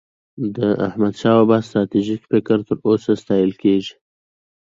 د 0.55 0.57
احمدشاه 0.87 1.35
بابا 1.39 1.57
ستراتیژيک 1.67 2.21
فکر 2.31 2.57
تر 2.67 2.77
اوسه 2.87 3.11
ستایل 3.21 3.51
کېږي. 3.61 3.95